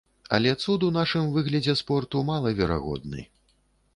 [0.35, 3.21] Але цуд у нашым выглядзе спорту малаверагодны.